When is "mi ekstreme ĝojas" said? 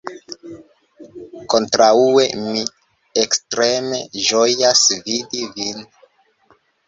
2.45-4.83